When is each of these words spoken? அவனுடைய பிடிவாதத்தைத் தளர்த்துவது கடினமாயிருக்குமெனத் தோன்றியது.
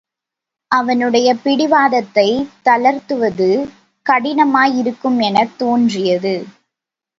அவனுடைய 0.71 1.35
பிடிவாதத்தைத் 1.43 2.47
தளர்த்துவது 2.65 3.49
கடினமாயிருக்குமெனத் 4.09 5.55
தோன்றியது. 5.55 6.35